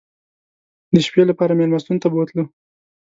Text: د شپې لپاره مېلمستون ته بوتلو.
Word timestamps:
د 0.93 0.95
شپې 1.05 1.23
لپاره 1.29 1.57
مېلمستون 1.59 1.97
ته 2.03 2.07
بوتلو. 2.13 2.43